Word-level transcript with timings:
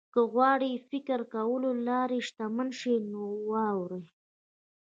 که 0.13 0.21
غواړئ 0.33 0.73
د 0.77 0.81
فکر 0.89 1.19
کولو 1.33 1.69
له 1.75 1.81
لارې 1.89 2.17
شتمن 2.27 2.69
شئ 2.79 2.95
نو 3.11 3.21
واورئ. 3.49 4.05